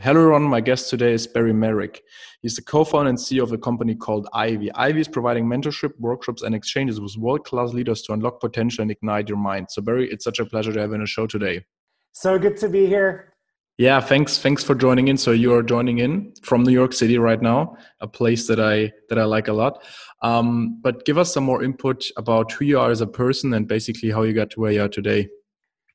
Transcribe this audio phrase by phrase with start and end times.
[0.00, 0.44] Hello, everyone.
[0.44, 2.04] My guest today is Beri Meric.
[2.40, 4.70] He's the co-founder and CEO of a company called Ivy.
[4.74, 9.28] Ivy is providing mentorship, workshops, and exchanges with world-class leaders to unlock potential and ignite
[9.28, 9.72] your mind.
[9.72, 11.64] So, Beri, it's such a pleasure to have you on the show today.
[12.12, 13.34] So good to be here.
[13.76, 14.38] Yeah, thanks.
[14.38, 15.18] Thanks for joining in.
[15.18, 18.92] So you are joining in from New York City right now, a place that I
[19.08, 19.82] that I like a lot.
[20.22, 23.66] Um, but give us some more input about who you are as a person and
[23.66, 25.28] basically how you got to where you are today.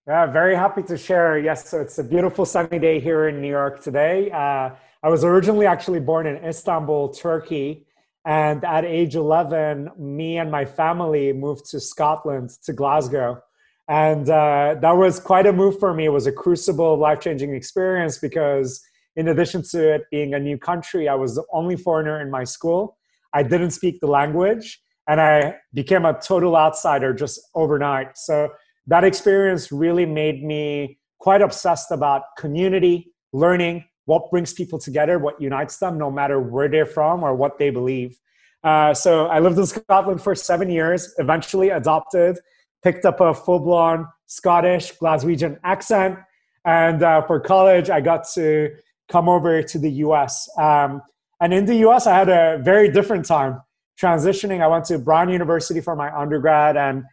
[0.06, 1.40] Yeah, very happy to share.
[1.40, 4.30] Yes, so it's a beautiful sunny day here in New York today.
[4.32, 4.72] Uh,
[5.02, 7.86] I was originally actually born in Istanbul, Turkey.
[8.26, 13.42] And at age 11, me and my family moved to Scotland, to Glasgow.
[13.88, 16.04] And uh, that was quite a move for me.
[16.04, 18.82] It was a crucible, life changing experience because,
[19.16, 22.44] in addition to it being a new country, I was the only foreigner in my
[22.44, 22.98] school.
[23.34, 28.18] I didn't speak the language, and I became a total outsider just overnight.
[28.18, 28.50] So
[28.88, 35.40] that experience really made me quite obsessed about community, learning, what brings people together, what
[35.42, 38.20] unites them, no matter where they're from or what they believe.
[38.64, 42.38] Uh, so I lived in Scotland for seven years, eventually adopted,
[42.84, 46.18] picked up a full blown Scottish, Glaswegian accent.
[46.66, 48.70] And uh, for college, I got to
[49.10, 50.50] come over to the US.
[50.58, 51.02] Um,
[51.42, 53.62] and in the US, I had a very different time
[54.02, 54.62] transitioning.
[54.62, 57.04] I went to Brown University for my undergrad and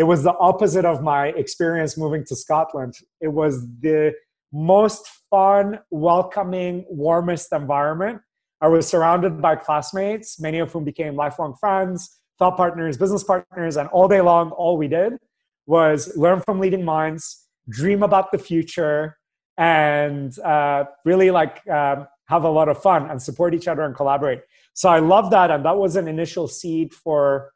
[0.00, 2.94] it was the opposite of my experience moving to Scotland.
[3.20, 4.14] It was the
[4.50, 8.22] most fun, welcoming, warmest environment.
[8.62, 13.76] I was surrounded by classmates, many of whom became lifelong friends, thought partners, business partners,
[13.76, 15.18] and all day long, all we did
[15.66, 19.18] was learn from leading minds, dream about the future,
[19.58, 23.94] and uh, really like uh, have a lot of fun and support each other and
[23.94, 24.40] collaborate.
[24.72, 27.52] So I love that, and that was an initial seed for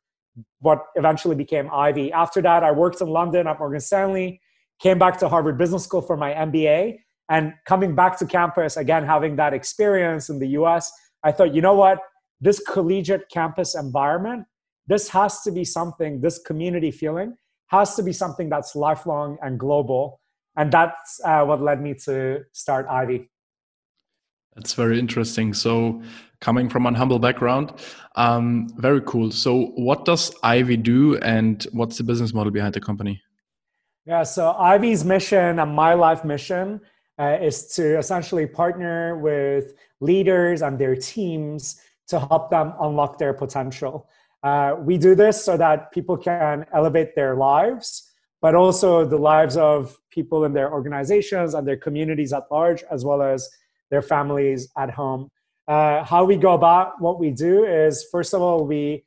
[0.60, 2.12] what eventually became Ivy.
[2.12, 4.40] After that, I worked in London at Morgan Stanley,
[4.80, 6.98] came back to Harvard Business School for my MBA,
[7.30, 11.62] and coming back to campus, again, having that experience in the US, I thought, you
[11.62, 11.98] know what?
[12.40, 14.44] This collegiate campus environment,
[14.86, 17.36] this has to be something, this community feeling
[17.68, 20.20] has to be something that's lifelong and global.
[20.56, 23.30] And that's uh, what led me to start Ivy.
[24.54, 25.52] That's very interesting.
[25.54, 26.02] So,
[26.40, 27.72] coming from an humble background,
[28.16, 29.30] um, very cool.
[29.30, 33.20] So, what does Ivy do, and what's the business model behind the company?
[34.06, 36.80] Yeah, so Ivy's mission and my life mission
[37.18, 43.32] uh, is to essentially partner with leaders and their teams to help them unlock their
[43.32, 44.06] potential.
[44.42, 48.12] Uh, we do this so that people can elevate their lives,
[48.42, 53.06] but also the lives of people in their organizations and their communities at large, as
[53.06, 53.48] well as
[53.94, 55.30] their families at home.
[55.68, 59.04] Uh, how we go about what we do is, first of all, we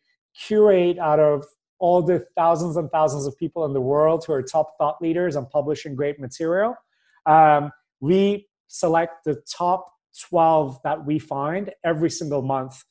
[0.47, 1.45] curate out of
[1.77, 5.35] all the thousands and thousands of people in the world who are top thought leaders
[5.35, 6.73] and publishing great material.
[7.25, 9.91] Um, we select the top
[10.29, 12.81] 12 that we find every single month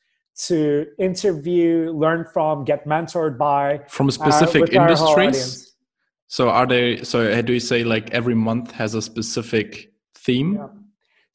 [0.48, 5.74] to interview, learn from, get mentored by from uh, specific uh, industries.
[6.28, 7.02] So are they?
[7.04, 10.56] So do you say like every month has a specific theme?
[10.56, 10.68] Yeah.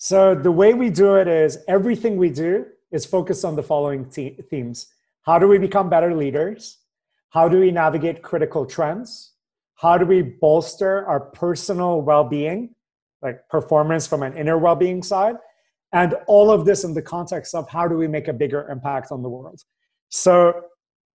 [0.03, 4.09] So the way we do it is everything we do is focused on the following
[4.09, 4.87] te- themes:
[5.21, 6.79] How do we become better leaders?
[7.29, 9.33] How do we navigate critical trends?
[9.75, 12.73] How do we bolster our personal well-being,
[13.21, 15.35] like performance from an inner well-being side?
[15.93, 19.11] And all of this in the context of how do we make a bigger impact
[19.11, 19.61] on the world?
[20.09, 20.63] So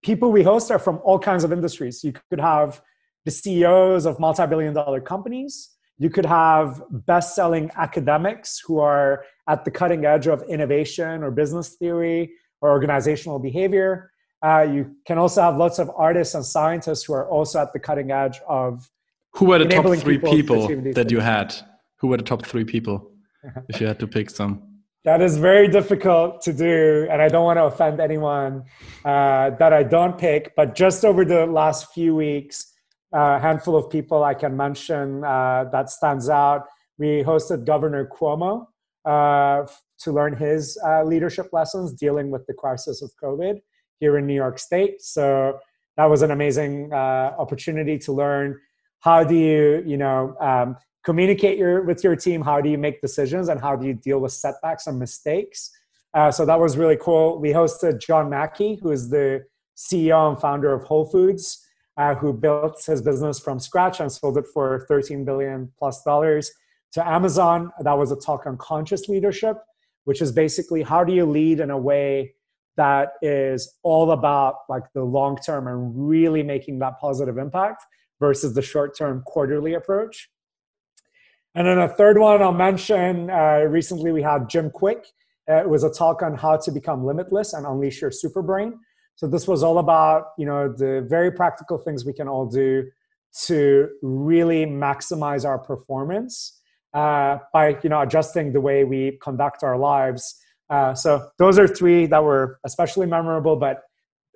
[0.02, 2.02] people we host are from all kinds of industries.
[2.02, 2.82] You could have
[3.24, 9.64] the CEOs of multi-billion dollar companies you could have best selling academics who are at
[9.64, 14.10] the cutting edge of innovation or business theory or organizational behavior.
[14.44, 17.78] Uh, you can also have lots of artists and scientists who are also at the
[17.78, 18.88] cutting edge of.
[19.34, 21.54] Who were the top three people, people that you had?
[21.98, 23.12] Who were the top three people,
[23.68, 24.62] if you had to pick some?
[25.04, 28.64] That is very difficult to do, and I don't want to offend anyone
[29.04, 30.54] uh, that I don't pick.
[30.54, 32.71] But just over the last few weeks,
[33.12, 36.66] a handful of people I can mention uh, that stands out.
[36.98, 38.66] We hosted Governor Cuomo
[39.04, 39.66] uh,
[40.00, 43.60] to learn his uh, leadership lessons dealing with the crisis of COVID
[44.00, 45.02] here in New York State.
[45.02, 45.58] So
[45.96, 48.58] that was an amazing uh, opportunity to learn
[49.00, 53.00] how do you, you know, um, communicate your, with your team, how do you make
[53.00, 55.70] decisions, and how do you deal with setbacks and mistakes.
[56.14, 57.40] Uh, so that was really cool.
[57.40, 59.44] We hosted John Mackey, who is the
[59.76, 61.66] CEO and founder of Whole Foods
[61.96, 66.50] uh, who built his business from scratch and sold it for 13 billion plus dollars
[66.92, 67.70] to Amazon.
[67.80, 69.58] That was a talk on conscious leadership,
[70.04, 72.34] which is basically how do you lead in a way
[72.76, 77.84] that is all about like the long term and really making that positive impact
[78.18, 80.30] versus the short term quarterly approach.
[81.54, 85.04] And then a third one I'll mention uh, recently we had Jim Kwik.
[85.50, 88.78] Uh, it was a talk on how to become limitless and unleash your super brain.
[89.16, 92.84] So this was all about you know the very practical things we can all do
[93.46, 96.60] to really maximize our performance
[96.94, 100.38] uh, by you know adjusting the way we conduct our lives.
[100.70, 103.82] Uh, so those are three that were especially memorable, but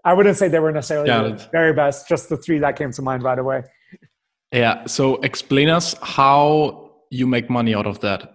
[0.05, 1.23] I wouldn't say they were necessarily yeah.
[1.23, 2.09] the very best.
[2.09, 3.63] Just the three that came to mind right away.
[4.53, 4.87] Yeah.
[4.87, 8.33] So explain us how you make money out of that.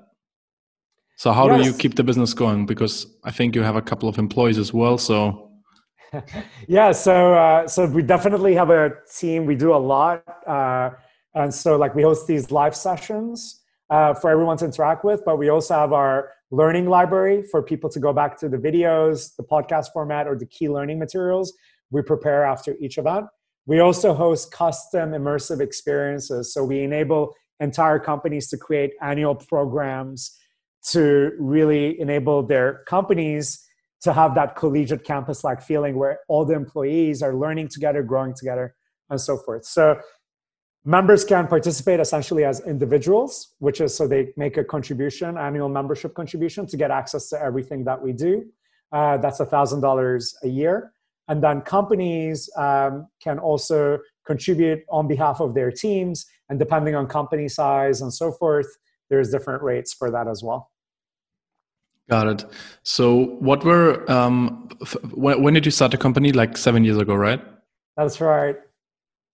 [1.18, 1.62] So how yes.
[1.62, 2.66] do you keep the business going?
[2.66, 4.98] Because I think you have a couple of employees as well.
[4.98, 5.51] So
[6.68, 9.46] yeah, so uh, so we definitely have a team.
[9.46, 10.92] We do a lot, uh,
[11.34, 15.24] and so like we host these live sessions uh, for everyone to interact with.
[15.26, 19.36] But we also have our learning library for people to go back to the videos,
[19.38, 21.54] the podcast format, or the key learning materials
[21.92, 23.28] we prepare after each event.
[23.66, 26.54] We also host custom immersive experiences.
[26.54, 30.38] So we enable entire companies to create annual programs
[30.90, 33.66] to really enable their companies
[34.02, 38.34] to have that collegiate campus like feeling where all the employees are learning together, growing
[38.34, 38.76] together,
[39.10, 39.66] and so forth.
[39.66, 40.00] So
[40.84, 46.16] members can participate essentially as individuals, which is so they make a contribution, annual membership
[46.16, 48.46] contribution to get access to everything that we do.
[48.92, 50.94] Uh, that's $1,000 a year.
[51.28, 56.26] And then companies um, can also contribute on behalf of their teams.
[56.50, 58.68] And depending on company size and so forth,
[59.10, 60.72] there's different rates for that as well.
[62.10, 62.46] Got it.
[62.84, 64.70] So, what were um,
[65.14, 66.32] when, when did you start the company?
[66.32, 67.42] Like seven years ago, right?
[67.96, 68.56] That's right.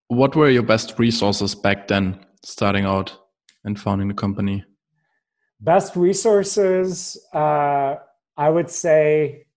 [0.10, 3.18] What were your best resources back then, starting out
[3.64, 4.64] and founding the company?
[5.60, 7.96] Best resources, uh,
[8.38, 9.48] I would say,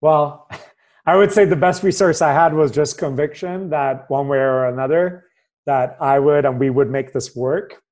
[0.00, 0.50] well,
[1.06, 4.66] I would say the best resource I had was just conviction that one way or
[4.66, 5.24] another
[5.64, 7.82] that I would and we would make this work.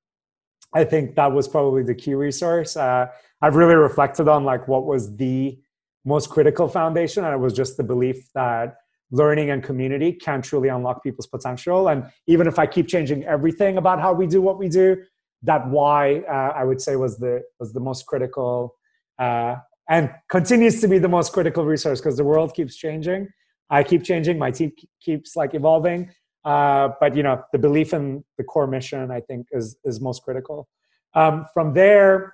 [0.73, 2.77] I think that was probably the key resource.
[2.77, 3.07] Uh,
[3.41, 5.57] I've really reflected on like what was the
[6.05, 8.77] most critical foundation, and it was just the belief that
[9.11, 11.89] learning and community can truly unlock people's potential.
[11.89, 14.97] And even if I keep changing everything about how we do what we do,
[15.43, 18.75] that why uh, I would say was the was the most critical
[19.19, 19.55] uh,
[19.89, 23.29] and continues to be the most critical resource because the world keeps changing.
[23.69, 24.37] I keep changing.
[24.37, 26.09] My team keeps like evolving.
[26.43, 30.23] Uh, but you know, the belief in the core mission, I think, is is most
[30.23, 30.67] critical.
[31.13, 32.33] Um, from there,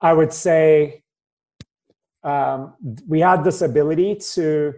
[0.00, 1.02] I would say
[2.22, 2.74] um,
[3.06, 4.74] we had this ability to,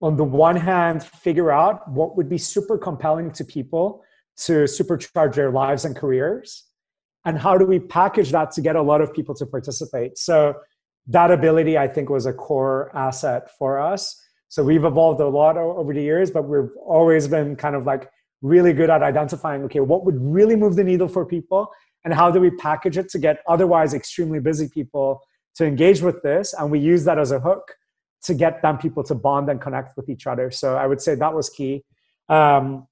[0.00, 4.02] on the one hand, figure out what would be super compelling to people
[4.38, 6.64] to supercharge their lives and careers,
[7.24, 10.16] and how do we package that to get a lot of people to participate.
[10.16, 10.54] So
[11.08, 14.20] that ability, I think, was a core asset for us.
[14.48, 18.08] So we've evolved a lot over the years, but we've always been kind of like
[18.40, 21.68] really good at identifying okay what would really move the needle for people
[22.04, 25.20] and how do we package it to get otherwise extremely busy people
[25.56, 26.54] to engage with this?
[26.54, 27.74] And we use that as a hook
[28.22, 30.50] to get them people to bond and connect with each other.
[30.50, 31.84] So i would say that was key.
[32.28, 32.86] Um,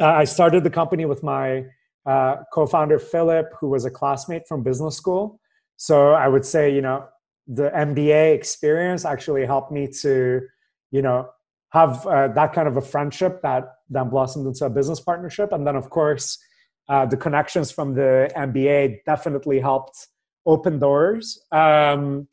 [0.00, 1.64] i started the company with my
[2.06, 5.40] uh, co-founder philip who was a classmate from business school.
[5.76, 7.06] So i would say you know
[7.46, 10.42] the mba experience actually helped me to
[10.90, 11.28] you know
[11.70, 15.52] have uh, that kind of a friendship that then blossomed into a business partnership.
[15.52, 16.38] And then of course
[16.88, 20.08] uh, the connections from the MBA definitely helped
[20.46, 21.40] open doors.
[21.52, 22.28] Um,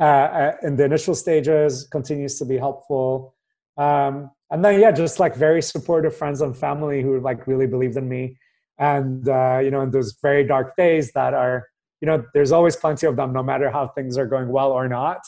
[0.00, 3.34] uh, uh, in the initial stages, continues to be helpful.
[3.76, 7.96] Um, and then, yeah, just like very supportive friends and family who like really believed
[7.96, 8.38] in me.
[8.78, 11.66] And, uh, you know, in those very dark days that are,
[12.00, 14.88] you know, there's always plenty of them, no matter how things are going well or
[14.88, 15.20] not.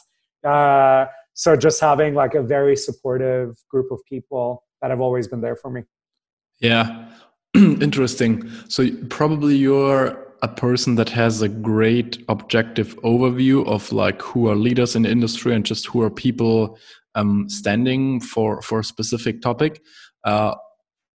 [0.45, 5.41] Uh, so just having like a very supportive group of people that have always been
[5.41, 5.83] there for me.
[6.61, 7.09] Yeah.
[7.55, 8.49] Interesting.
[8.69, 14.55] So probably you're a person that has a great objective overview of like who are
[14.55, 16.79] leaders in the industry and just who are people
[17.15, 19.83] um, standing for for a specific topic.
[20.25, 20.55] Uh,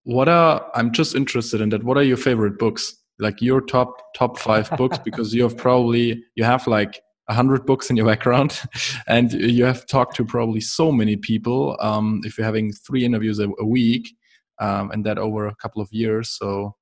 [0.03, 1.83] what are I'm just interested in that.
[1.83, 2.95] What are your favorite books?
[3.17, 7.65] Like your top top five books because you have probably you have like a hundred
[7.65, 8.61] books in your background,
[9.07, 11.77] and you have talked to probably so many people.
[11.79, 14.15] Um, if you're having three interviews a, a week,
[14.59, 16.29] um, and that over a couple of years.
[16.29, 16.75] So,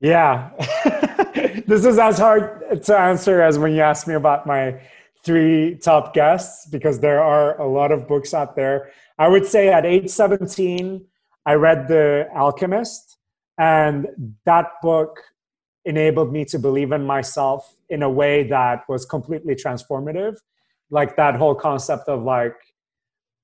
[0.00, 0.50] yeah,
[1.66, 4.80] this is as hard to answer as when you asked me about my
[5.24, 8.90] three top guests because there are a lot of books out there.
[9.18, 11.04] I would say at age 17,
[11.46, 13.18] I read The Alchemist,
[13.58, 15.20] and that book
[15.84, 20.36] enabled me to believe in myself in a way that was completely transformative.
[20.90, 22.56] Like that whole concept of like,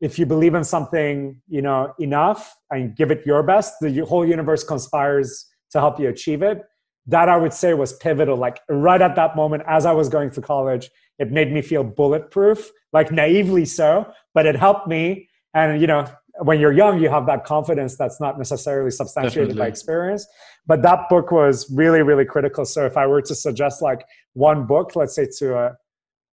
[0.00, 4.26] if you believe in something you know enough and give it your best the whole
[4.26, 6.62] universe conspires to help you achieve it
[7.07, 8.37] that I would say was pivotal.
[8.37, 11.85] Like right at that moment, as I was going to college, it made me feel
[11.85, 15.28] bulletproof, like naively so, but it helped me.
[15.54, 16.07] And, you know,
[16.42, 19.61] when you're young, you have that confidence that's not necessarily substantiated Definitely.
[19.61, 20.26] by experience.
[20.66, 22.64] But that book was really, really critical.
[22.64, 24.04] So if I were to suggest like
[24.35, 25.76] one book, let's say to a,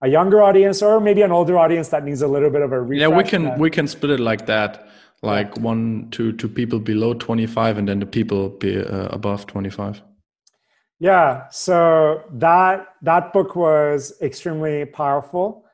[0.03, 2.81] a younger audience or maybe an older audience that needs a little bit of a
[2.81, 3.01] refresh.
[3.01, 4.89] Yeah, we can we can split it like that,
[5.23, 10.03] like one to to people below 25 and then the people be, uh, above 25.
[10.99, 15.65] Yeah, so that that book was extremely powerful.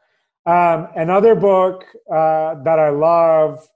[0.45, 3.69] Um, another book uh, that I love,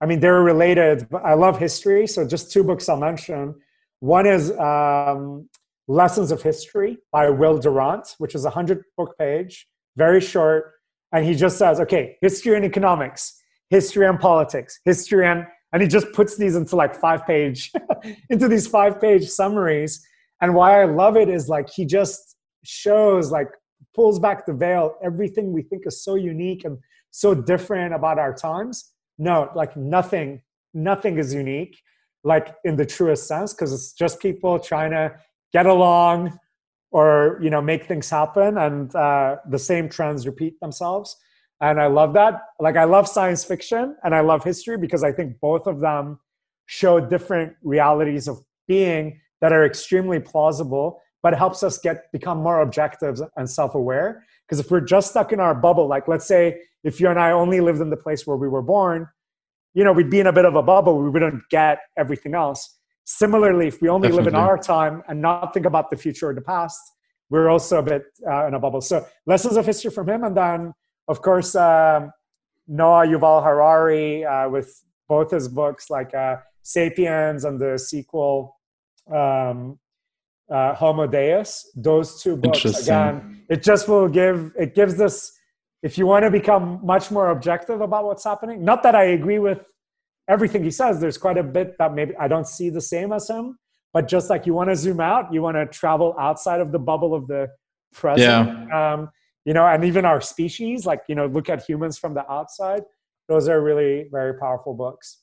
[0.00, 2.06] I mean, they're related, but I love history.
[2.06, 3.56] So just two books I'll mention.
[3.98, 5.48] One is um,
[5.88, 9.66] Lessons of History by Will Durant, which is a hundred book page,
[9.96, 10.72] very short,
[11.12, 15.88] and he just says, okay, history and economics, history and politics, history and and he
[15.88, 17.72] just puts these into like five page
[18.30, 20.06] into these five page summaries
[20.42, 23.48] and why I love it is like he just shows like
[23.94, 26.78] pulls back the veil everything we think is so unique and
[27.10, 28.92] so different about our times.
[29.18, 30.42] No, like nothing,
[30.74, 31.78] nothing is unique,
[32.24, 35.14] like in the truest sense, because it's just people trying to
[35.52, 36.38] get along
[36.92, 41.16] or you know make things happen, and uh, the same trends repeat themselves.
[41.60, 42.42] And I love that.
[42.58, 46.18] Like I love science fiction and I love history because I think both of them
[46.66, 52.62] show different realities of being that are extremely plausible but helps us get become more
[52.62, 57.00] objective and self-aware because if we're just stuck in our bubble like let's say if
[57.00, 59.06] you and i only lived in the place where we were born
[59.74, 62.78] you know we'd be in a bit of a bubble we wouldn't get everything else
[63.04, 64.24] similarly if we only Definitely.
[64.24, 66.80] live in our time and not think about the future or the past
[67.30, 70.36] we're also a bit uh, in a bubble so lessons of history from him and
[70.36, 70.72] then
[71.08, 72.12] of course um,
[72.68, 78.56] noah yuval harari uh, with both his books like uh, sapiens and the sequel
[79.12, 79.78] um,
[80.50, 81.70] uh, Homo Deus.
[81.74, 85.32] Those two books again, it just will give it gives us
[85.82, 88.64] if you want to become much more objective about what's happening.
[88.64, 89.60] Not that I agree with
[90.28, 91.00] everything he says.
[91.00, 93.58] There's quite a bit that maybe I don't see the same as him.
[93.92, 96.78] But just like you want to zoom out, you want to travel outside of the
[96.78, 97.48] bubble of the
[97.92, 98.68] present.
[98.68, 98.92] Yeah.
[98.94, 99.10] Um,
[99.44, 102.82] you know, and even our species, like you know, look at humans from the outside.
[103.28, 105.18] Those are really very powerful books.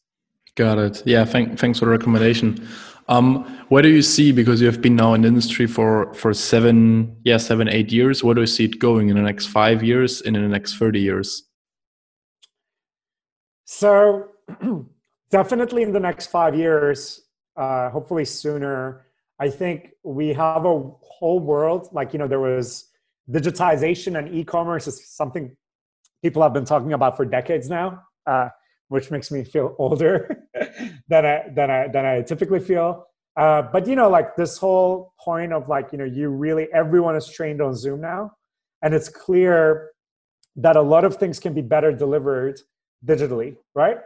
[0.56, 1.03] Got it.
[1.06, 1.25] Yeah.
[1.25, 2.68] Thank, thanks for the recommendation.
[3.08, 6.32] Um, where do you see because you have been now in the industry for for
[6.34, 8.24] seven, yeah, seven, eight years?
[8.24, 10.77] Where do you see it going in the next five years and in the next
[10.77, 11.44] thirty years?
[13.65, 14.27] So,
[15.32, 17.22] definitely in the next five years,
[17.58, 19.06] uh, hopefully sooner.
[19.39, 22.86] I think we have a whole world like you know there was
[23.29, 25.56] digitization and e-commerce is something
[26.22, 28.03] people have been talking about for decades now.
[28.25, 28.50] Uh,
[28.89, 30.44] which makes me feel older
[31.08, 33.06] than I than I than I typically feel.
[33.38, 37.15] Uh, but you know, like this whole point of like you know, you really everyone
[37.15, 38.34] is trained on Zoom now,
[38.82, 39.91] and it's clear
[40.58, 42.60] that a lot of things can be better delivered
[43.06, 43.98] digitally, right?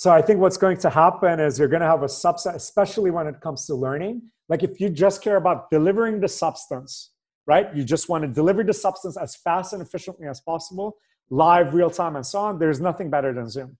[0.00, 3.10] So I think what's going to happen is you're going to have a subset, especially
[3.10, 4.22] when it comes to learning.
[4.48, 7.10] Like if you just care about delivering the substance,
[7.46, 7.66] right?
[7.76, 10.96] You just want to deliver the substance as fast and efficiently as possible,
[11.28, 12.58] live, real time, and so on.
[12.58, 13.76] There's nothing better than Zoom.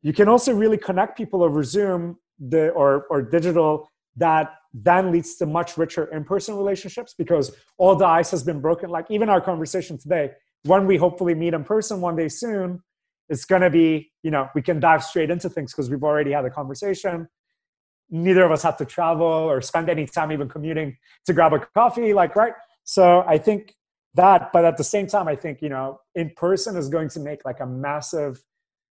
[0.00, 5.36] You can also really connect people over Zoom the, or, or digital that then leads
[5.36, 8.88] to much richer in-person relationships because all the ice has been broken.
[8.88, 10.30] Like even our conversation today,
[10.62, 12.80] when we hopefully meet in person one day soon,
[13.28, 16.32] it's going to be, you know, we can dive straight into things because we've already
[16.32, 17.28] had a conversation.
[18.10, 21.58] Neither of us have to travel or spend any time even commuting to grab a
[21.58, 22.52] coffee, like, right?
[22.84, 23.74] So I think
[24.14, 27.20] that, but at the same time, I think, you know, in person is going to
[27.20, 28.44] make like a massive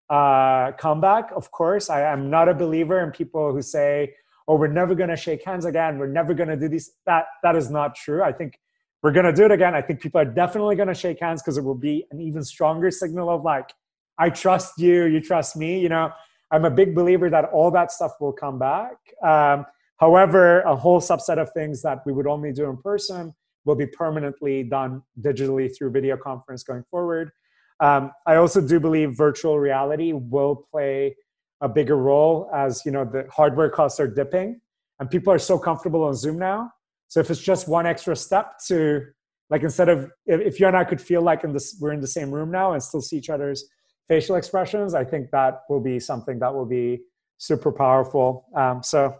[0.10, 1.32] uh, comeback.
[1.36, 4.14] Of course, I am not a believer in people who say,
[4.48, 5.98] "Oh, we're never going to shake hands again.
[5.98, 8.22] We're never going to do this." That that is not true.
[8.22, 8.60] I think
[9.02, 9.76] we're going to do it again.
[9.76, 12.44] I think people are definitely going to shake hands because it will be an even
[12.44, 13.74] stronger signal of like,
[14.18, 15.06] "I trust you.
[15.06, 16.12] You trust me." You know,
[16.52, 18.98] I'm a big believer that all that stuff will come back.
[19.24, 19.66] Um,
[19.98, 23.34] however, a whole subset of things that we would only do in person
[23.66, 27.32] will be permanently done digitally through video conference going forward.
[27.80, 31.16] Um, I also do believe virtual reality will play
[31.62, 34.60] a bigger role as you know the hardware costs are dipping,
[35.00, 36.72] and people are so comfortable on Zoom now.
[37.08, 39.06] So if it's just one extra step to
[39.50, 42.08] like instead of if, you and I could feel like in this we're in the
[42.08, 43.66] same room now and still see each other's
[44.08, 47.02] facial expressions, I think that will be something that will be
[47.38, 48.46] super powerful.
[48.56, 49.16] Um, so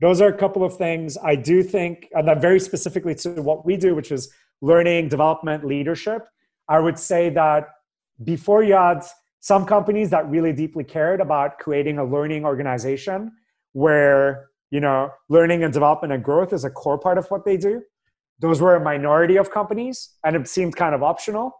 [0.00, 3.66] those are a couple of things I do think, and that very specifically to what
[3.66, 6.26] we do, which is learning, development, leadership.
[6.68, 7.68] I would say that
[8.22, 9.00] before you had
[9.40, 13.32] some companies that really deeply cared about creating a learning organization
[13.72, 17.56] where you know, learning and development and growth is a core part of what they
[17.56, 17.82] do.
[18.38, 21.52] Those were a minority of companies, and it seemed kind of optional.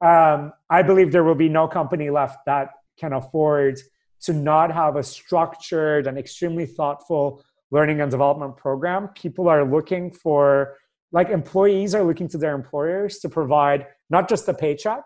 [0.00, 3.80] Um, I believe there will be no company left that can afford
[4.22, 9.08] to not have a structured and extremely thoughtful learning and development program.
[9.08, 10.76] People are looking for,
[11.12, 15.04] like, employees are looking to their employers to provide not just a paycheck,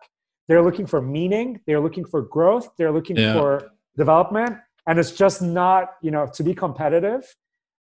[0.49, 3.33] they're looking for meaning, they're looking for growth, they're looking yeah.
[3.35, 4.57] for development.
[4.87, 7.25] And it's just not, you know, to be competitive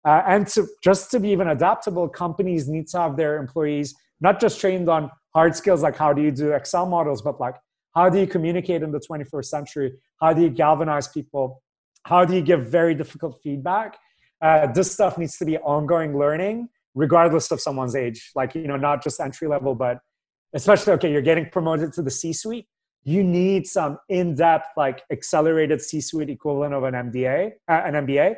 [0.06, 4.40] uh, and to just to be even adaptable, companies need to have their employees not
[4.40, 7.56] just trained on hard skills like how do you do Excel models, but like
[7.94, 9.92] how do you communicate in the 21st century?
[10.21, 11.62] How do you galvanize people?
[12.04, 13.97] How do you give very difficult feedback?
[14.42, 18.30] Uh, this stuff needs to be ongoing learning, regardless of someone's age.
[18.35, 20.00] Like, you know, not just entry level, but
[20.54, 22.66] especially, okay, you're getting promoted to the C suite.
[23.04, 27.94] You need some in depth, like accelerated C suite equivalent of an MBA, uh, an
[28.06, 28.37] MBA.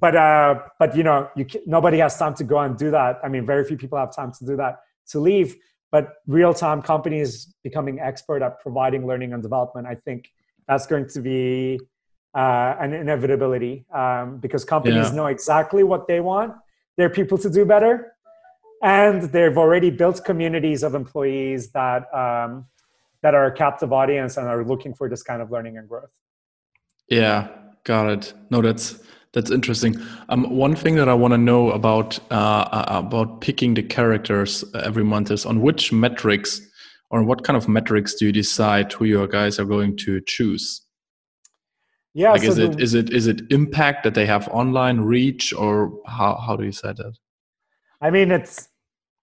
[0.00, 3.20] But, uh, but you know, you, nobody has time to go and do that.
[3.22, 5.56] I mean, very few people have time to do that to leave
[5.92, 9.86] but real-time companies becoming expert at providing learning and development.
[9.86, 10.28] I think
[10.66, 11.78] that's going to be
[12.34, 15.14] uh, an inevitability um, because companies yeah.
[15.14, 16.52] know exactly what they want
[16.96, 18.12] their people to do better
[18.82, 22.66] and they've already built communities of employees that um,
[23.22, 26.10] that are a captive audience and are looking for this kind of learning and growth.
[27.08, 27.48] Yeah
[27.84, 28.34] got it.
[28.50, 28.98] No that's
[29.34, 30.00] that's interesting.
[30.28, 34.64] Um, one thing that I want to know about uh, uh, about picking the characters
[34.74, 36.60] every month is on which metrics
[37.10, 40.82] or what kind of metrics do you decide who your guys are going to choose?
[42.14, 45.52] Yeah, like so is it is it is it impact that they have online reach
[45.52, 47.14] or how how do you say that?
[48.00, 48.68] I mean, it's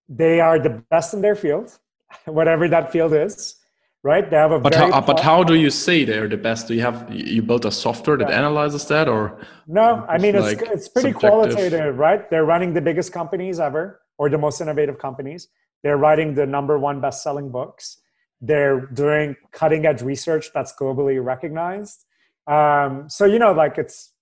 [0.09, 1.79] they are the best in their field,
[2.25, 3.60] whatever that field is
[4.03, 4.29] right?
[4.29, 6.67] They have a but how, but how do you say they're the best?
[6.67, 8.37] Do you have you built a software that yeah.
[8.37, 10.05] analyzes that, or no?
[10.09, 11.19] I mean, it's like it's pretty subjective?
[11.19, 12.29] qualitative, right?
[12.29, 15.47] They're running the biggest companies ever, or the most innovative companies.
[15.83, 17.97] They're writing the number one best-selling books.
[18.39, 22.05] They're doing cutting-edge research that's globally recognized.
[22.47, 24.13] Um, so you know, like it's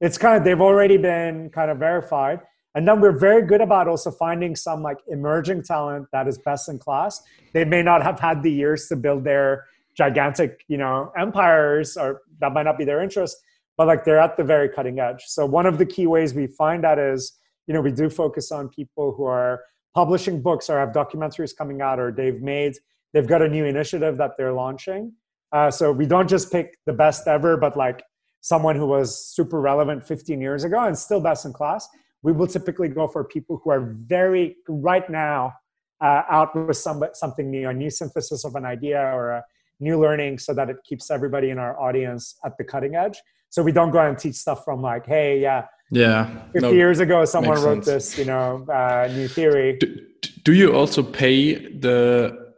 [0.00, 2.40] it's kind of they've already been kind of verified
[2.78, 6.68] and then we're very good about also finding some like emerging talent that is best
[6.68, 7.20] in class.
[7.52, 12.20] They may not have had the years to build their gigantic, you know, empires, or
[12.38, 13.36] that might not be their interest,
[13.76, 15.24] but like they're at the very cutting edge.
[15.26, 17.32] So one of the key ways we find that is,
[17.66, 21.80] you know, we do focus on people who are publishing books or have documentaries coming
[21.82, 22.76] out or they've made
[23.12, 25.12] they've got a new initiative that they're launching.
[25.50, 28.04] Uh, so we don't just pick the best ever, but like
[28.40, 31.88] someone who was super relevant 15 years ago and still best in class
[32.22, 35.54] we will typically go for people who are very right now
[36.00, 39.44] uh, out with some, something new, a new synthesis of an idea or a
[39.80, 43.18] new learning so that it keeps everybody in our audience at the cutting edge.
[43.50, 47.00] So we don't go and teach stuff from like, hey, yeah, yeah, 50 no, years
[47.00, 47.86] ago someone wrote sense.
[47.86, 49.78] this, you know, uh, new theory.
[49.78, 50.06] Do,
[50.44, 52.52] do you also pay the,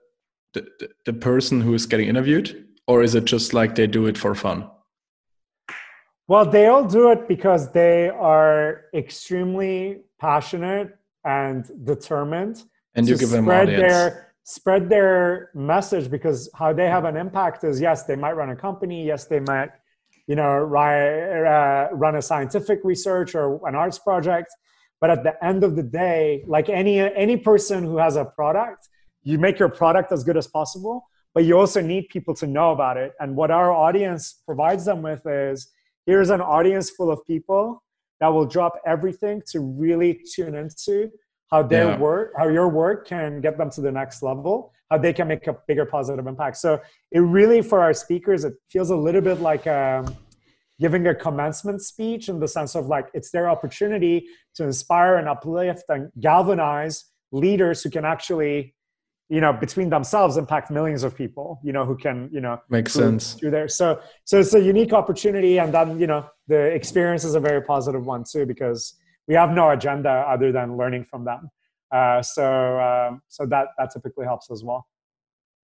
[0.52, 0.66] the
[1.06, 4.34] the person who is getting interviewed, or is it just like they do it for
[4.34, 4.68] fun?
[6.30, 12.62] Well, they all do it because they are extremely passionate and determined.
[12.94, 13.82] And you give them spread audience.
[13.82, 18.50] their spread their message because how they have an impact is yes, they might run
[18.50, 19.70] a company, yes, they might,
[20.28, 24.52] you know, uh, run a scientific research or an arts project.
[25.00, 28.88] But at the end of the day, like any any person who has a product,
[29.24, 32.70] you make your product as good as possible, but you also need people to know
[32.70, 33.14] about it.
[33.18, 35.72] And what our audience provides them with is
[36.06, 37.82] here's an audience full of people
[38.20, 41.10] that will drop everything to really tune into
[41.50, 41.98] how their yeah.
[41.98, 45.46] work how your work can get them to the next level how they can make
[45.46, 49.40] a bigger positive impact so it really for our speakers it feels a little bit
[49.40, 50.14] like um,
[50.80, 55.28] giving a commencement speech in the sense of like it's their opportunity to inspire and
[55.28, 58.74] uplift and galvanize leaders who can actually
[59.30, 62.92] you know between themselves impact millions of people you know who can you know makes
[62.92, 63.34] sense.
[63.34, 67.34] through there so so it's a unique opportunity and then you know the experience is
[67.36, 71.48] a very positive one too because we have no agenda other than learning from them.
[71.92, 72.44] Uh, so
[72.80, 74.86] um, so that that typically helps as well.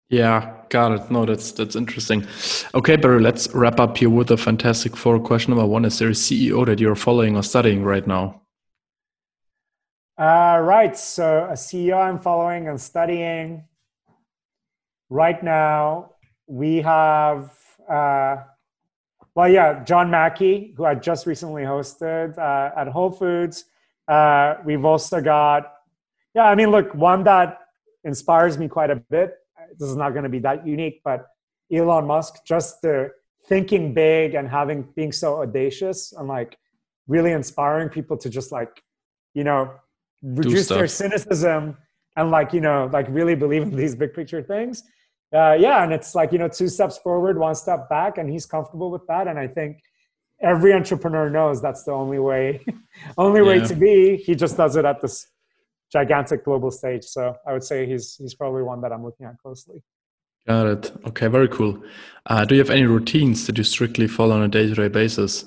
[0.09, 1.11] Yeah got it.
[1.11, 2.27] No that's that's interesting.
[2.75, 5.85] Okay Beri let's wrap up here with a fantastic four question number one.
[5.85, 8.43] Is there a ceo that you're following or studying right now
[10.19, 10.97] uh, right.
[10.97, 13.65] So a CEO I'm following and studying.
[15.11, 16.13] Right now,
[16.47, 17.55] we have,
[17.89, 18.37] uh,
[19.35, 23.65] well, yeah, John Mackey, who I just recently hosted uh, at Whole Foods.
[24.09, 25.73] Uh, we've also got,
[26.35, 27.61] yeah, I mean, look, one that
[28.05, 29.35] inspires me quite a bit.
[29.79, 31.27] This is not going to be that unique, but
[31.73, 33.13] Elon Musk, just the
[33.47, 36.59] thinking big and having being so audacious and like
[37.07, 38.83] really inspiring people to just like,
[39.35, 39.73] you know,
[40.23, 41.77] reduce their cynicism
[42.17, 44.83] and like, you know, like really believe in these big picture things.
[45.33, 48.47] Uh, yeah, and it's like, you know, two steps forward, one step back, and he's
[48.47, 49.29] comfortable with that.
[49.29, 49.79] And I think
[50.41, 52.65] every entrepreneur knows that's the only way,
[53.19, 53.47] only yeah.
[53.47, 54.17] way to be.
[54.17, 55.27] He just does it at this
[55.93, 57.05] gigantic global stage.
[57.05, 59.83] So I would say he's he's probably one that I'm looking at closely.
[60.47, 60.93] Got it.
[61.09, 61.83] Okay, very cool.
[62.25, 65.45] Uh, do you have any routines that you strictly follow on a day-to-day basis?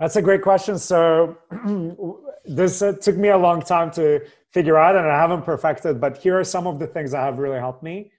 [0.00, 0.78] That's a great question.
[0.78, 1.36] So
[2.46, 6.00] this uh, took me a long time to figure out, and I haven't perfected.
[6.00, 8.10] But here are some of the things that have really helped me.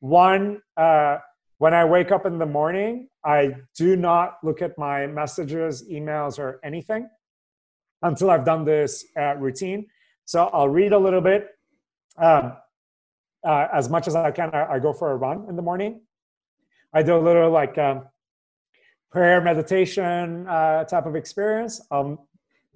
[0.00, 1.16] One, uh,
[1.56, 6.38] when I wake up in the morning, I do not look at my messages, emails,
[6.38, 7.08] or anything
[8.02, 9.86] until I've done this uh, routine.
[10.26, 11.48] So I'll read a little bit.
[12.18, 12.52] Um,
[13.46, 16.02] uh, as much as I can, I, I, go for a run in the morning.
[16.92, 18.04] I do a little like um,
[19.10, 21.80] prayer meditation uh, type of experience.
[21.90, 22.18] Um,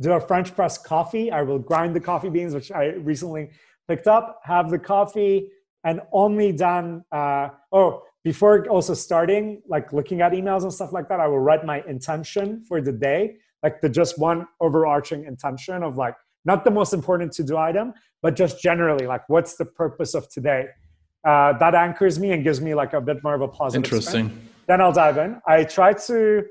[0.00, 1.30] do a French press coffee.
[1.30, 3.50] I will grind the coffee beans, which I recently
[3.86, 5.50] picked up, have the coffee,
[5.84, 7.04] and only done.
[7.12, 11.38] Uh, oh, before also starting, like looking at emails and stuff like that, I will
[11.38, 16.64] write my intention for the day, like the just one overarching intention of like not
[16.64, 17.92] the most important to do item,
[18.22, 20.68] but just generally, like what's the purpose of today?
[21.24, 23.84] Uh, that anchors me and gives me like a bit more of a positive.
[23.84, 24.48] Interesting.
[24.66, 25.40] Then I'll dive in.
[25.46, 26.44] I try to.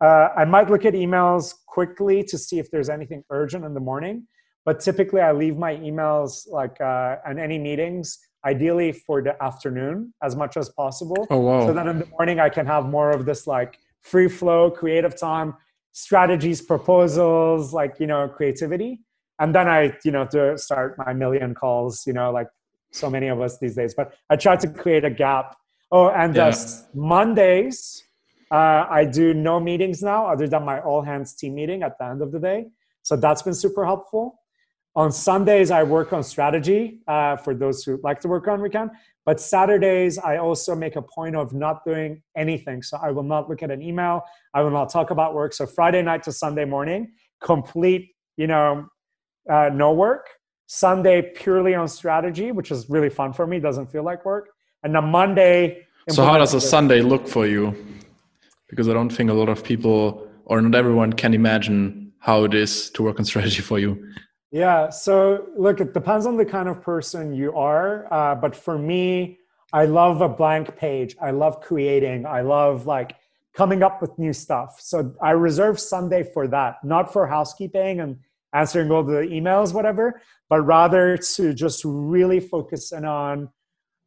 [0.00, 3.80] Uh, I might look at emails quickly to see if there's anything urgent in the
[3.80, 4.26] morning,
[4.64, 10.12] but typically I leave my emails like uh, and any meetings ideally for the afternoon
[10.22, 11.26] as much as possible.
[11.30, 11.66] Oh wow!
[11.66, 15.18] So that in the morning I can have more of this like free flow, creative
[15.18, 15.54] time,
[15.92, 19.00] strategies, proposals, like you know creativity
[19.38, 22.48] and then I, you know, to start my million calls, you know, like
[22.92, 23.94] so many of us these days.
[23.94, 25.56] But I try to create a gap.
[25.96, 26.52] Oh, and yeah.
[26.92, 28.02] Mondays,
[28.50, 32.04] uh, I do no meetings now other than my all hands team meeting at the
[32.04, 32.66] end of the day.
[33.02, 34.40] So that's been super helpful.
[34.96, 38.90] On Sundays, I work on strategy uh, for those who like to work on weekend.
[39.24, 42.82] But Saturdays, I also make a point of not doing anything.
[42.82, 44.24] So I will not look at an email.
[44.52, 45.52] I will not talk about work.
[45.52, 48.86] So Friday night to Sunday morning, complete, you know,
[49.48, 50.26] uh, no work.
[50.66, 53.60] Sunday purely on strategy, which is really fun for me.
[53.60, 54.48] Doesn't feel like work.
[54.82, 55.83] And then Monday.
[56.08, 57.74] So how does a Sunday look for you?
[58.68, 62.54] Because I don't think a lot of people or not everyone can imagine how it
[62.54, 64.12] is to work on strategy for you.
[64.50, 64.90] Yeah.
[64.90, 68.12] So look, it depends on the kind of person you are.
[68.12, 69.38] Uh, but for me,
[69.72, 71.16] I love a blank page.
[71.20, 72.26] I love creating.
[72.26, 73.16] I love like
[73.54, 74.76] coming up with new stuff.
[74.80, 78.18] So I reserve Sunday for that, not for housekeeping and
[78.52, 83.48] answering all the emails, whatever, but rather to just really focus in on,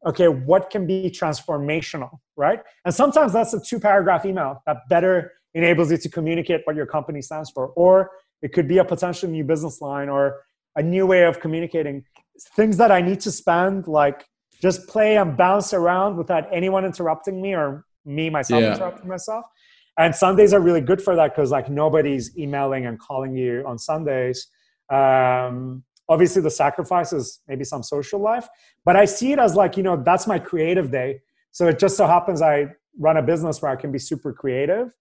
[0.06, 2.60] okay, what can be transformational, right?
[2.86, 6.86] And sometimes that's a two paragraph email that better enables you to communicate what your
[6.86, 7.68] company stands for.
[7.70, 10.42] Or it could be a potential new business line or
[10.76, 12.04] a new way of communicating.
[12.56, 14.26] Things that I need to spend, like
[14.62, 18.74] just play and bounce around without anyone interrupting me or me myself yeah.
[18.74, 19.46] interrupting myself
[19.98, 23.78] and sundays are really good for that because like nobody's emailing and calling you on
[23.78, 24.48] sundays
[24.90, 28.48] um, obviously the sacrifice is maybe some social life
[28.86, 31.22] but i see it as like you know that's my creative day.
[31.52, 32.68] So it just so happens i
[33.00, 34.94] run a business where i can be super creative.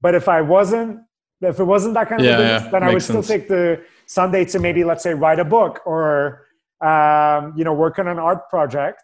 [0.00, 1.00] But if i wasn't
[1.40, 3.26] if it wasn't that kind of yeah, business yeah, then i would sense.
[3.26, 6.46] still take the sunday to maybe let's say write a book or
[6.80, 9.02] um, you know work on an art project.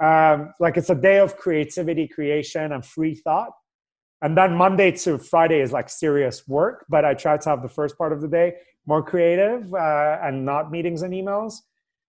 [0.00, 3.52] Um, like it's a day of creativity creation and free thought
[4.22, 7.68] and then monday to friday is like serious work but i try to have the
[7.68, 8.54] first part of the day
[8.86, 11.54] more creative uh, and not meetings and emails.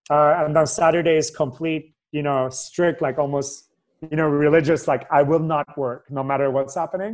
[0.10, 3.70] Uh, and then saturday is complete you know strict like almost
[4.10, 7.14] you know religious like i will not work no matter what's happening.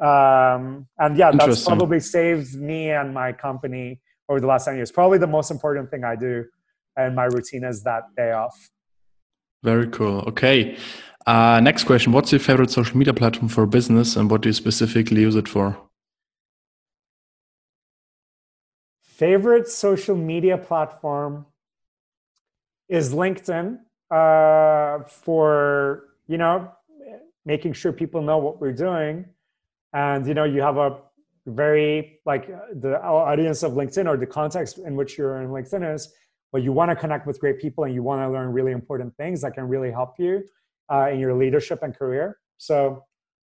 [0.00, 4.90] Um, and yeah that's probably saved me and my company over the last 10 years.
[4.90, 6.44] Probably the most important thing i do
[6.96, 8.56] and my routine is that day off.
[9.62, 10.18] Very cool.
[10.30, 10.76] Okay
[11.26, 14.52] uh, next question What's your favorite social media platform for business and what do you
[14.52, 15.78] specifically use it for?
[19.02, 21.46] Favorite social media platform
[22.88, 23.78] is LinkedIn
[24.10, 26.70] uh, for, you know,
[27.44, 29.26] making sure people know what we're doing.
[29.92, 30.98] And, you know, you have a
[31.46, 32.48] very, like,
[32.80, 36.12] the audience of LinkedIn or the context in which you're in LinkedIn is,
[36.52, 39.16] but you want to connect with great people and you want to learn really important
[39.16, 40.42] things that can really help you
[40.92, 42.38] uh, in your leadership and career.
[42.58, 43.04] So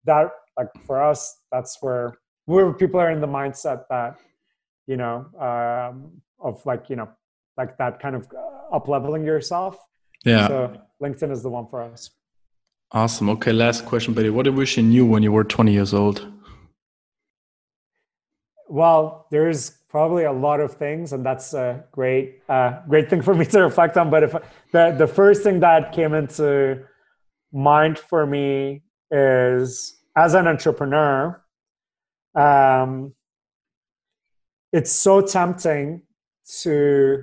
[0.04, 2.14] that, like for us, that's where
[2.46, 4.18] where people are in the mindset that
[4.86, 7.08] you know um, of like you know
[7.56, 9.78] like that kind of uh, up leveling yourself.
[10.24, 10.48] Yeah.
[10.48, 12.10] So LinkedIn is the one for us.
[12.92, 13.28] Awesome.
[13.30, 14.30] Okay, last question, Betty.
[14.30, 16.32] What do you wish you knew when you were 20 years old?
[18.68, 23.34] well, there's probably a lot of things, and that's a great, uh, great thing for
[23.34, 24.10] me to reflect on.
[24.10, 24.32] But if
[24.72, 26.84] the the first thing that came into
[27.54, 31.40] mind for me is as an entrepreneur,
[32.34, 33.14] um,
[34.72, 36.02] it's so tempting
[36.62, 37.22] to,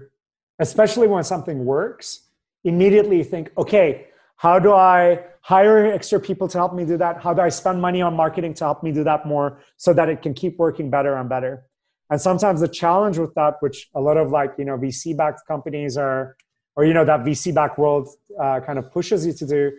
[0.60, 2.30] especially when something works,
[2.63, 7.22] immediately think, okay, how do I hire extra people to help me do that?
[7.22, 10.10] How do I spend money on marketing to help me do that more so that
[10.10, 11.63] it can keep working better and better?
[12.10, 15.41] And sometimes the challenge with that, which a lot of like, you know, VC backed
[15.48, 16.36] companies are,
[16.76, 19.72] or, you know, that VC backed world uh, kind of pushes you to do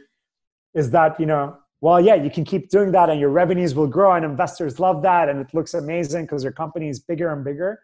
[0.75, 3.89] is that, you know, well, yeah, you can keep doing that and your revenues will
[3.89, 7.45] grow and investors love that and it looks amazing because your company is bigger and
[7.45, 7.81] bigger.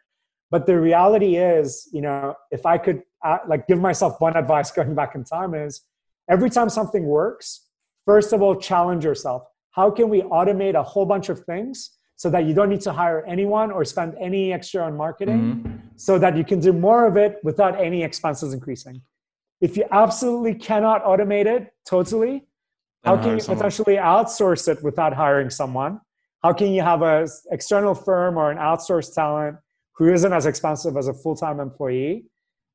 [0.51, 4.70] But the reality is, you know, if I could uh, like give myself one advice
[4.79, 5.83] going back in time is
[6.31, 7.66] every time something works,
[8.07, 9.42] first of all, challenge yourself.
[9.72, 12.92] How can we automate a whole bunch of things so that you don't need to
[12.92, 15.77] hire anyone or spend any extra on marketing mm-hmm.
[15.96, 19.03] so that you can do more of it without any expenses increasing?
[19.61, 22.47] If you absolutely cannot automate it totally,
[23.04, 23.58] how can you someone.
[23.58, 26.00] potentially outsource it without hiring someone?
[26.42, 29.56] How can you have an external firm or an outsourced talent
[29.94, 32.26] who isn't as expensive as a full-time employee,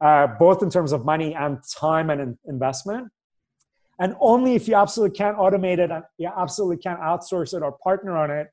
[0.02, 3.10] uh, both in terms of money and time and in- investment?
[4.00, 7.78] And only if you absolutely can't automate it and you absolutely can't outsource it or
[7.84, 8.48] partner on it,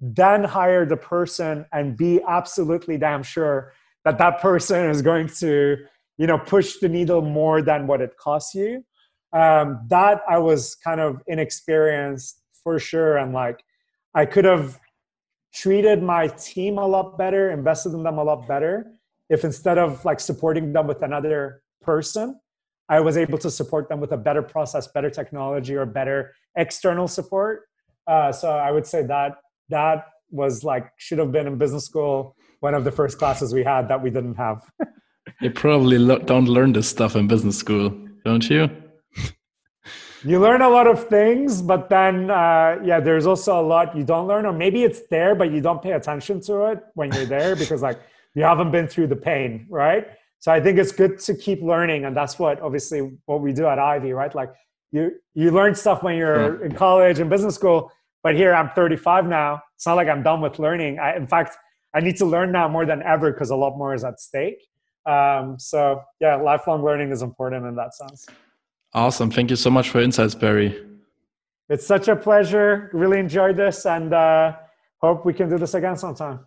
[0.00, 3.72] then hire the person and be absolutely damn sure
[4.04, 5.78] that that person is going to,
[6.18, 8.84] you know, push the needle more than what it costs you
[9.34, 13.18] um, that I was kind of inexperienced for sure.
[13.18, 13.62] And like,
[14.14, 14.78] I could have
[15.52, 18.92] treated my team a lot better, invested in them a lot better,
[19.28, 22.38] if instead of like supporting them with another person,
[22.88, 27.08] I was able to support them with a better process, better technology, or better external
[27.08, 27.62] support.
[28.06, 29.36] Uh, so I would say that
[29.70, 33.64] that was like should have been in business school one of the first classes we
[33.64, 34.68] had that we didn't have.
[35.40, 37.90] you probably lo- don't learn this stuff in business school,
[38.24, 38.70] don't you?
[40.24, 44.04] You learn a lot of things, but then uh, yeah, there's also a lot you
[44.04, 47.26] don't learn, or maybe it's there, but you don't pay attention to it when you're
[47.26, 48.00] there because like
[48.34, 50.06] you haven't been through the pain, right?
[50.38, 53.66] So I think it's good to keep learning, and that's what obviously what we do
[53.66, 54.34] at Ivy, right?
[54.34, 54.52] Like
[54.92, 56.66] you you learn stuff when you're yeah.
[56.66, 59.60] in college and business school, but here I'm 35 now.
[59.76, 60.98] It's not like I'm done with learning.
[60.98, 61.56] I, in fact,
[61.94, 64.66] I need to learn now more than ever because a lot more is at stake.
[65.06, 68.26] Um, so yeah, lifelong learning is important in that sense.
[68.94, 69.30] Awesome.
[69.30, 70.80] Thank you so much for insights, Beri.
[71.68, 72.90] It's such a pleasure.
[72.92, 74.56] Really enjoyed this and uh,
[74.98, 76.40] hope we can do this again sometime.